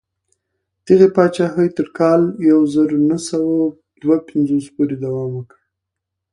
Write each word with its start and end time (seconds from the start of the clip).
دغې 0.85 1.07
پاچاهۍ 1.15 1.69
تر 1.77 1.87
کال 1.97 2.21
یو 2.49 2.59
زر 2.73 2.89
نهه 3.09 3.19
سوه 3.29 3.55
دوه 4.01 4.17
پنځوس 4.27 4.65
پورې 4.75 4.95
دوام 5.03 5.29
وکړ. 5.35 5.59